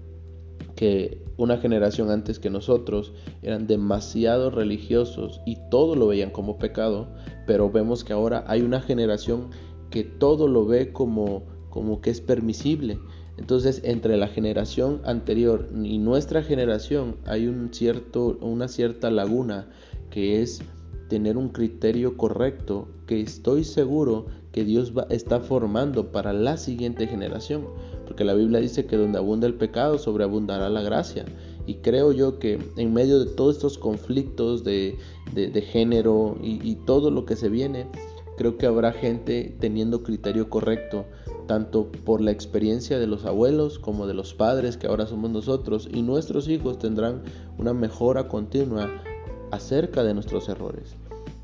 que 0.76 1.23
una 1.38 1.58
generación 1.58 2.12
antes 2.12 2.40
que 2.40 2.50
nosotros 2.50 3.14
eran 3.42 3.68
demasiado 3.68 4.50
religiosos 4.50 5.42
y 5.46 5.58
todo 5.70 5.96
lo 5.96 6.08
veían 6.08 6.32
como 6.32 6.58
pecado, 6.58 7.08
pero 7.48 7.70
vemos 7.70 8.04
que 8.04 8.14
ahora 8.14 8.44
hay 8.48 8.62
una 8.62 8.82
generación 8.82 9.50
que 9.90 10.04
todo 10.04 10.48
lo 10.48 10.66
ve 10.66 10.92
como, 10.92 11.44
como 11.70 12.02
que 12.02 12.10
es 12.10 12.22
permisible. 12.22 13.00
Entonces, 13.38 13.82
entre 13.84 14.18
la 14.18 14.28
generación 14.28 15.02
anterior 15.06 15.70
y 15.84 15.98
nuestra 15.98 16.44
generación 16.44 17.18
hay 17.26 17.48
un 17.48 17.74
cierto, 17.74 18.38
una 18.42 18.68
cierta 18.68 19.10
laguna 19.10 19.70
que 20.12 20.42
es 20.42 20.62
tener 21.10 21.38
un 21.38 21.50
criterio 21.50 22.16
correcto 22.18 22.88
que 23.08 23.22
estoy 23.22 23.64
seguro 23.64 24.28
que 24.52 24.64
Dios 24.64 24.98
va, 24.98 25.08
está 25.10 25.40
formando 25.40 26.12
para 26.12 26.32
la 26.32 26.58
siguiente 26.58 27.08
generación. 27.08 27.68
Porque 28.06 28.24
la 28.24 28.34
Biblia 28.34 28.60
dice 28.60 28.86
que 28.86 28.98
donde 28.98 29.18
abunda 29.18 29.48
el 29.48 29.54
pecado, 29.56 29.98
sobreabundará 29.98 30.70
la 30.70 30.82
gracia. 30.82 31.26
Y 31.66 31.76
creo 31.76 32.12
yo 32.12 32.40
que 32.40 32.60
en 32.78 32.94
medio 32.94 33.20
de 33.20 33.32
todos 33.32 33.56
estos 33.56 33.78
conflictos 33.78 34.64
de, 34.64 34.98
género 35.72 36.38
y, 36.42 36.60
y 36.68 36.76
todo 36.76 37.10
lo 37.10 37.26
que 37.26 37.36
se 37.36 37.50
viene, 37.50 37.88
creo 38.38 38.58
que 38.58 38.66
habrá 38.66 38.92
gente 38.92 39.56
teniendo 39.60 40.04
criterio 40.04 40.50
correcto, 40.50 41.06
tanto 41.48 41.92
por 42.06 42.22
la 42.22 42.32
experiencia 42.32 43.00
de 43.00 43.08
los 43.08 43.26
abuelos 43.26 43.80
como 43.80 44.08
de 44.08 44.14
los 44.14 44.34
padres 44.34 44.78
que 44.78 44.88
ahora 44.88 45.08
somos 45.08 45.32
nosotros, 45.32 45.88
y 45.92 46.02
nuestros 46.02 46.48
hijos 46.48 46.80
tendrán 46.80 47.22
una 47.58 47.74
mejora 47.74 48.28
continua 48.28 48.90
acerca 49.52 50.04
de 50.04 50.14
nuestros 50.14 50.50
errores. 50.50 50.96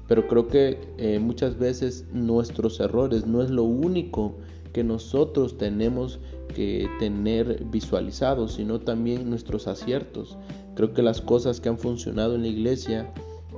Pero 0.08 0.28
creo 0.28 0.48
que 0.48 0.80
eh, 0.98 1.20
muchas 1.20 1.60
veces 1.60 2.06
nuestros 2.12 2.80
errores 2.80 3.28
no 3.28 3.44
es 3.44 3.52
lo 3.52 3.64
único 3.64 4.34
que 4.74 4.84
nosotros 4.84 5.58
tenemos 5.58 6.20
que 6.50 6.90
tener 7.00 7.64
visualizados, 7.66 8.54
sino 8.56 8.80
también 8.80 9.30
nuestros 9.30 9.68
aciertos. 9.68 10.38
Creo 10.76 10.94
que 10.94 11.02
las 11.02 11.22
cosas 11.22 11.60
que 11.60 11.70
han 11.70 11.78
funcionado 11.78 12.36
en 12.36 12.42
la 12.42 12.48
iglesia, 12.50 13.12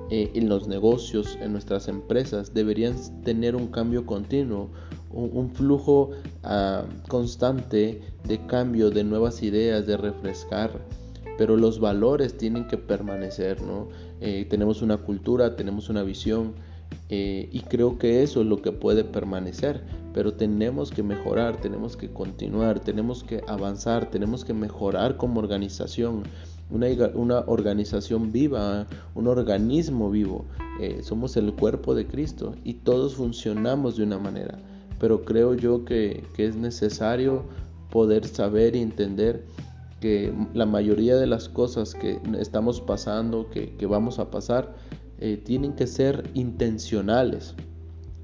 eh, 0.10 0.32
en 0.36 0.50
los 0.50 0.68
negocios, 0.68 1.38
en 1.42 1.52
nuestras 1.52 1.88
empresas, 1.88 2.54
deberían 2.54 2.96
tener 3.24 3.56
un 3.56 3.68
cambio 3.68 4.06
continuo, 4.06 4.70
un, 5.12 5.50
flujo 5.50 6.12
ah, 6.44 6.86
constante 7.10 8.02
de 8.24 8.46
cambio, 8.46 8.92
de 8.92 9.04
nuevas 9.04 9.44
ideas, 9.44 9.86
de 9.86 9.98
refrescar 9.98 10.80
pero 11.42 11.58
los 11.58 11.80
valores 11.80 12.38
tienen 12.38 12.68
que 12.68 12.78
permanecer, 12.78 13.64
¿no? 13.64 13.88
Eh, 14.20 14.46
tenemos 14.48 14.84
una 14.84 14.98
cultura, 14.98 15.56
tenemos 15.56 15.90
una 15.90 16.04
visión 16.04 16.54
eh, 17.10 17.50
y 17.52 17.60
creo 17.62 17.98
que 17.98 18.24
eso 18.24 18.42
es 18.42 18.48
lo 18.48 18.62
que 18.62 18.72
puede 18.72 19.04
permanecer, 19.04 19.84
pero 20.14 20.34
tenemos 20.34 20.92
que 20.92 21.04
mejorar, 21.04 21.60
tenemos 21.60 21.98
que 21.98 22.10
continuar, 22.10 22.80
tenemos 22.80 23.24
que 23.24 23.44
avanzar, 23.48 24.10
tenemos 24.10 24.46
que 24.46 24.54
mejorar 24.54 25.18
como 25.18 25.40
organización. 25.40 26.24
Una, 26.70 26.88
una 27.16 27.40
organización 27.48 28.32
viva, 28.32 28.88
un 29.14 29.28
organismo 29.28 30.10
vivo. 30.10 30.46
Eh, 30.80 31.02
somos 31.04 31.36
el 31.36 31.54
cuerpo 31.54 31.94
de 31.96 32.08
Cristo 32.08 32.56
y 32.64 32.76
todos 32.76 33.16
funcionamos 33.16 33.98
de 33.98 34.04
una 34.04 34.18
manera. 34.18 34.58
Pero 34.98 35.26
creo 35.26 35.54
yo 35.54 35.84
que, 35.84 36.24
que 36.34 36.46
es 36.46 36.56
necesario 36.56 37.44
poder 37.92 38.26
saber 38.26 38.76
y 38.78 38.80
entender 38.80 39.44
que 40.02 40.34
la 40.54 40.66
mayoría 40.66 41.16
de 41.16 41.28
las 41.28 41.48
cosas 41.48 41.94
que 41.94 42.20
estamos 42.40 42.82
pasando, 42.82 43.50
que, 43.50 43.86
vamos 43.86 44.18
a 44.18 44.32
pasar, 44.32 44.74
eh, 45.22 45.38
tienen 45.38 45.74
que 45.74 45.88
ser 45.88 46.30
intencionales. 46.34 47.56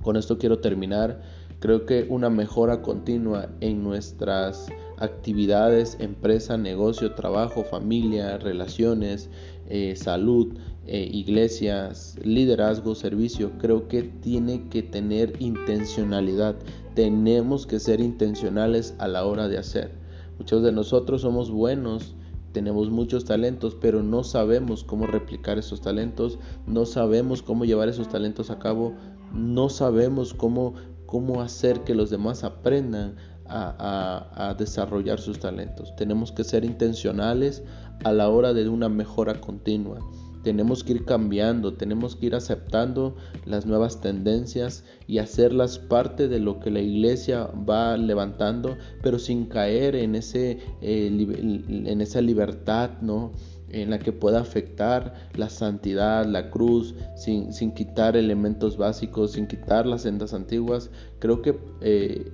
Con 0.01 0.17
esto 0.17 0.37
quiero 0.37 0.59
terminar. 0.59 1.21
Creo 1.59 1.85
que 1.85 2.05
una 2.09 2.29
mejora 2.29 2.81
continua 2.81 3.49
en 3.61 3.83
nuestras 3.83 4.67
actividades, 4.97 5.97
empresa, 5.99 6.57
negocio, 6.57 7.13
trabajo, 7.13 7.63
familia, 7.63 8.37
relaciones, 8.37 9.29
eh, 9.69 9.95
salud, 9.95 10.55
eh, 10.85 11.09
iglesias, 11.11 12.15
liderazgo, 12.23 12.95
servicio, 12.95 13.51
creo 13.59 13.87
que 13.87 14.03
tiene 14.03 14.67
que 14.69 14.81
tener 14.81 15.33
intencionalidad. 15.39 16.55
Tenemos 16.95 17.67
que 17.67 17.79
ser 17.79 17.99
intencionales 17.99 18.95
a 18.97 19.07
la 19.07 19.25
hora 19.25 19.47
de 19.47 19.57
hacer. 19.57 19.91
Muchos 20.39 20.63
de 20.63 20.71
nosotros 20.71 21.21
somos 21.21 21.51
buenos, 21.51 22.15
tenemos 22.51 22.89
muchos 22.89 23.25
talentos, 23.25 23.75
pero 23.79 24.03
no 24.03 24.23
sabemos 24.23 24.83
cómo 24.83 25.07
replicar 25.07 25.57
esos 25.57 25.81
talentos, 25.81 26.39
no 26.65 26.85
sabemos 26.85 27.41
cómo 27.41 27.65
llevar 27.65 27.89
esos 27.89 28.09
talentos 28.09 28.49
a 28.49 28.59
cabo, 28.59 28.93
no 29.33 29.69
sabemos 29.69 30.33
cómo, 30.33 30.73
cómo 31.05 31.41
hacer 31.41 31.81
que 31.81 31.95
los 31.95 32.09
demás 32.09 32.43
aprendan 32.43 33.15
a, 33.49 34.55
desarrollar 34.57 35.19
sus 35.19 35.39
talentos. 35.39 35.95
Tenemos 35.95 36.31
que 36.31 36.43
ser 36.43 36.65
intencionales 36.65 37.63
a 38.03 38.11
la 38.11 38.29
hora 38.29 38.53
de 38.53 38.67
una 38.67 38.89
mejora 38.89 39.39
continua. 39.39 39.99
Tenemos 40.47 40.81
que 40.85 40.93
ir 40.93 41.03
cambiando, 41.03 41.73
tenemos 41.73 42.15
que 42.15 42.27
ir 42.27 42.33
aceptando 42.33 43.17
las 43.45 43.65
nuevas 43.65 43.99
tendencias 43.99 44.85
y 45.05 45.17
hacerlas 45.17 45.77
parte 45.77 46.29
de 46.29 46.39
lo 46.39 46.61
que 46.61 46.71
la 46.71 46.79
iglesia 46.79 47.49
va 47.69 47.97
levantando, 47.97 48.77
pero 49.03 49.19
sin 49.19 49.47
caer 49.47 49.97
en, 49.97 50.15
ese, 50.15 50.59
eh, 50.79 51.07
en 51.09 51.99
esa 51.99 52.21
libertad, 52.21 52.91
¿no? 53.01 53.33
en 53.71 53.89
la 53.89 53.99
que 53.99 54.13
pueda 54.13 54.39
afectar 54.39 55.15
la 55.35 55.49
santidad, 55.49 56.25
la 56.25 56.49
cruz, 56.49 56.95
sin, 57.17 57.51
quitar 57.73 58.15
elementos 58.15 58.77
básicos, 58.77 59.33
sin 59.33 59.47
quitar 59.47 59.85
las 59.85 60.03
sendas 60.03 60.33
antiguas. 60.33 60.89
Creo 61.19 61.41
que 61.41 61.59
eh, 61.81 62.31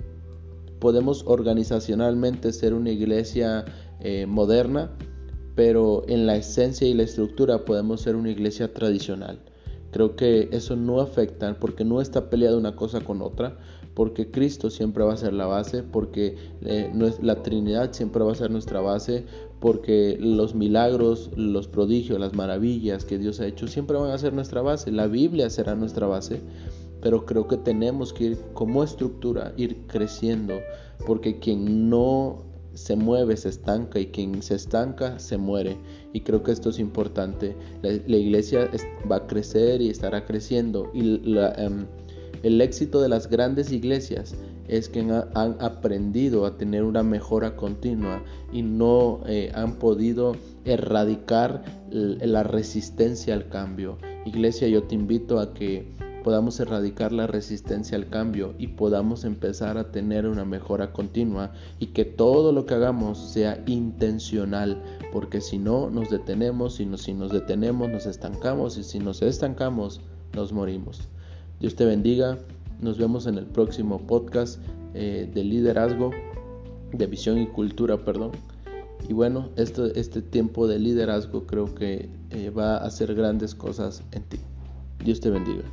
podemos 0.77 1.24
organizacionalmente 1.25 2.53
ser 2.53 2.75
una 2.75 2.91
iglesia 2.91 3.65
eh, 4.01 4.27
moderna, 4.27 4.91
pero 5.56 6.04
en 6.08 6.26
la 6.26 6.36
esencia 6.36 6.88
y 6.88 6.94
la 6.94 7.04
estructura 7.04 7.66
podemos 7.66 8.02
ser 8.02 8.16
una 8.16 8.32
iglesia 8.32 8.74
tradicional. 8.74 9.40
Creo 9.92 10.16
que 10.16 10.50
eso 10.52 10.76
no 10.76 11.02
afecta 11.02 11.60
porque 11.60 11.86
no 11.86 12.02
está 12.02 12.30
peleada 12.30 12.58
una 12.58 12.76
cosa 12.76 13.02
con 13.02 13.22
otra, 13.22 13.58
porque 13.94 14.32
Cristo 14.32 14.72
siempre 14.72 15.04
va 15.04 15.14
a 15.14 15.18
ser 15.18 15.34
la 15.34 15.46
base, 15.46 15.84
porque 15.84 16.36
eh, 16.62 16.92
la 17.22 17.44
Trinidad 17.44 17.92
siempre 17.94 18.24
va 18.24 18.32
a 18.32 18.36
ser 18.36 18.50
nuestra 18.50 18.82
base, 18.82 19.26
porque 19.60 20.18
los 20.20 20.56
milagros, 20.56 21.30
los 21.36 21.68
prodigios, 21.68 22.20
las 22.20 22.34
maravillas 22.34 23.06
que 23.06 23.20
Dios 23.20 23.40
ha 23.40 23.46
hecho 23.46 23.68
siempre 23.68 23.98
van 23.98 24.10
a 24.10 24.18
ser 24.18 24.34
nuestra 24.34 24.64
base. 24.64 24.92
La 24.92 25.06
Biblia 25.06 25.50
será 25.52 25.76
nuestra 25.76 26.08
base 26.08 26.42
pero 27.04 27.26
creo 27.26 27.50
que 27.50 27.58
tenemos 27.58 28.14
que 28.14 28.24
ir 28.24 28.38
como 28.54 28.82
estructura, 28.82 29.54
ir 29.58 29.86
creciendo, 29.88 30.62
porque 31.06 31.38
quien 31.38 31.90
no 31.90 32.46
se 32.74 32.96
mueve 32.96 33.38
se 33.38 33.50
estanca 33.50 34.00
y 34.00 34.08
quien 34.08 34.42
se 34.42 34.56
estanca 34.56 35.20
se 35.20 35.38
muere. 35.38 35.77
Y 36.12 36.22
creo 36.22 36.44
que 36.44 36.51
esto 36.51 36.70
es 36.70 36.80
importante. 36.80 37.56
La, 37.82 38.18
iglesia 38.18 38.70
va 39.10 39.18
a 39.18 39.27
crecer 39.27 39.82
y 39.82 39.89
estará 39.89 40.25
creciendo. 40.25 40.89
Y 40.94 41.22
em, 41.58 41.86
el 42.44 42.62
éxito 42.62 43.01
de 43.01 43.10
las 43.10 43.30
grandes 43.30 43.72
iglesias 43.72 44.36
es 44.68 44.89
que 44.89 45.01
han, 45.01 45.58
aprendido 45.60 46.46
a 46.46 46.58
tener 46.58 46.84
una 46.84 47.03
mejora 47.03 47.56
continua 47.56 48.24
y 48.51 48.62
no 48.62 49.22
eh, 49.27 49.51
han 49.53 49.75
podido 49.75 50.36
erradicar 50.65 51.63
la 51.92 52.44
resistencia 52.44 53.34
al 53.34 53.50
cambio. 53.50 53.98
Iglesia, 54.25 54.68
yo 54.68 54.84
te 54.84 54.96
invito 54.96 55.39
a 55.39 55.53
que 55.53 55.92
podamos 56.24 56.60
erradicar 56.60 57.12
la 57.12 57.27
resistencia 57.27 57.98
al 57.98 58.10
cambio 58.10 58.53
y 58.58 58.68
podamos 58.68 59.25
empezar 59.25 59.77
a 59.77 59.92
tener 59.92 60.25
una 60.25 60.46
mejora 60.46 60.92
continua 60.94 61.51
y 61.80 61.88
que 61.88 62.06
todo 62.06 62.51
lo 62.51 62.65
que 62.65 62.74
hagamos 62.74 63.20
sea 63.20 63.62
intencional, 63.68 64.82
porque 65.12 65.42
si 65.42 65.58
no 65.58 65.89
nos 65.89 66.10
detenemos, 66.10 66.75
si, 66.75 66.89
si 66.98 67.13
nos 67.13 67.32
detenemos 67.32 67.89
nos 67.89 68.06
estancamos 68.06 68.77
y 68.77 68.84
si 68.84 69.00
nos 69.00 69.22
estancamos 69.22 70.01
nos 70.34 70.51
morimos. 70.51 71.08
Dios 71.60 71.75
te 71.75 71.86
bendiga, 71.86 72.38
nos 72.82 72.98
vemos 72.98 73.27
en 73.27 73.38
el 73.38 73.46
próximo 73.46 74.00
podcast 74.00 74.60
eh, 74.94 75.30
de 75.34 75.44
liderazgo, 75.44 76.12
de 76.92 77.08
visión 77.08 77.38
y 77.38 77.48
cultura, 77.48 78.03
perdón. 78.03 78.32
Y 79.08 79.13
bueno, 79.13 79.50
este, 79.58 80.00
este 80.00 80.22
tiempo 80.22 80.68
de 80.68 80.80
liderazgo 80.80 81.46
creo 81.46 81.74
que 81.75 82.10
eh, 82.30 82.50
va 82.50 82.77
a 82.77 82.86
hacer 82.86 83.13
grandes 83.15 83.53
cosas 83.53 84.03
en 84.12 84.24
ti. 84.24 84.39
Dios 85.04 85.19
te 85.19 85.30
bendiga. 85.30 85.63